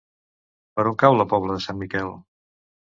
Per 0.79 0.85
on 0.93 0.97
cau 1.05 1.19
la 1.19 1.29
Pobla 1.35 1.61
de 1.61 1.67
Sant 1.69 1.81
Miquel? 1.85 2.13